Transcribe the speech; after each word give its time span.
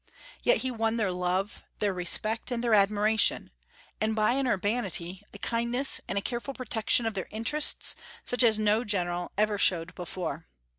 Yet 0.41 0.63
he 0.63 0.71
won 0.71 0.97
their 0.97 1.11
love, 1.11 1.63
their 1.77 1.93
respect, 1.93 2.49
and 2.49 2.63
their 2.63 2.73
admiration, 2.73 3.51
and 4.01 4.15
by 4.15 4.31
an 4.31 4.47
urbanity, 4.47 5.23
a 5.31 5.37
kindness, 5.37 6.01
and 6.07 6.17
a 6.17 6.21
careful 6.21 6.55
protection 6.55 7.05
of 7.05 7.13
their 7.13 7.27
interests, 7.29 7.95
such 8.23 8.41
as 8.41 8.57
no 8.57 8.83
general 8.83 9.31
ever 9.37 9.59
showed 9.59 9.93
before. 9.93 10.47